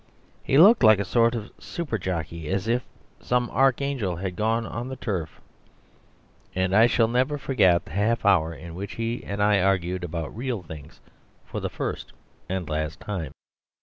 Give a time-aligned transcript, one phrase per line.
[0.41, 2.83] He looked like a sort of Super jockey; as if
[3.19, 5.39] some archangel had gone on the Turf.
[6.55, 10.35] And I shall never forget the half hour in which he and I argued about
[10.35, 11.01] real things
[11.45, 12.13] for the first
[12.49, 13.33] and the last time.